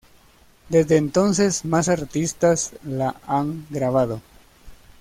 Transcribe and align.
Desde 0.67 0.97
entonces, 0.97 1.63
más 1.63 1.87
artistas 1.87 2.73
la 2.83 3.17
han 3.27 3.67
grabado. 3.69 4.19